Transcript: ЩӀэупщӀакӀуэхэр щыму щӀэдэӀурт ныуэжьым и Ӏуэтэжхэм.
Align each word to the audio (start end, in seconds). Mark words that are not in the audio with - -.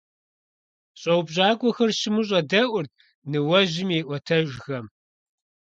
ЩӀэупщӀакӀуэхэр 1.01 1.91
щыму 1.99 2.21
щӀэдэӀурт 2.27 2.91
ныуэжьым 3.31 3.89
и 3.97 3.99
Ӏуэтэжхэм. 4.05 4.85